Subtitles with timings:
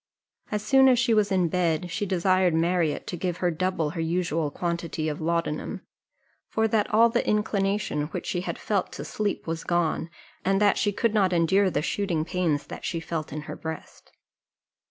[0.51, 4.01] As soon as she was in bed, she desired Marriott to give her double her
[4.01, 5.81] usual quantity of laudanum;
[6.49, 10.09] for that all the inclination which she had felt to sleep was gone,
[10.43, 14.09] and that she could not endure the shooting pains that she felt in her breast.